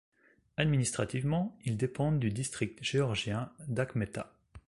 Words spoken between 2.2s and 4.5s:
district géorgien d’Akhmeta.